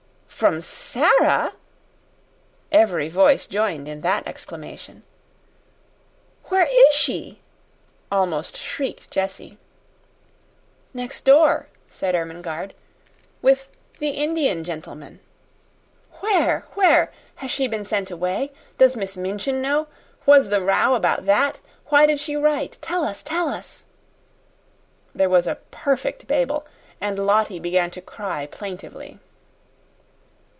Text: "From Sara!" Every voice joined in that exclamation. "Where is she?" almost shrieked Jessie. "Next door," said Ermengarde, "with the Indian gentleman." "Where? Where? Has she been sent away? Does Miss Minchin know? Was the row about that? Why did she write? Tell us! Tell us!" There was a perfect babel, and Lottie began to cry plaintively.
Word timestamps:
"From 0.41 0.59
Sara!" 0.59 1.53
Every 2.71 3.09
voice 3.09 3.45
joined 3.45 3.87
in 3.87 4.01
that 4.01 4.27
exclamation. 4.27 5.03
"Where 6.45 6.65
is 6.67 6.95
she?" 6.95 7.41
almost 8.11 8.57
shrieked 8.57 9.11
Jessie. 9.11 9.59
"Next 10.95 11.25
door," 11.25 11.67
said 11.89 12.15
Ermengarde, 12.15 12.73
"with 13.43 13.69
the 13.99 14.09
Indian 14.09 14.63
gentleman." 14.63 15.19
"Where? 16.21 16.65
Where? 16.73 17.11
Has 17.35 17.51
she 17.51 17.67
been 17.67 17.83
sent 17.85 18.09
away? 18.09 18.51
Does 18.79 18.95
Miss 18.97 19.15
Minchin 19.15 19.61
know? 19.61 19.85
Was 20.25 20.49
the 20.49 20.59
row 20.61 20.95
about 20.95 21.25
that? 21.25 21.59
Why 21.89 22.07
did 22.07 22.19
she 22.19 22.35
write? 22.35 22.79
Tell 22.81 23.03
us! 23.03 23.21
Tell 23.21 23.47
us!" 23.47 23.85
There 25.13 25.29
was 25.29 25.45
a 25.45 25.59
perfect 25.69 26.25
babel, 26.25 26.65
and 26.99 27.19
Lottie 27.23 27.59
began 27.59 27.91
to 27.91 28.01
cry 28.01 28.47
plaintively. 28.47 29.19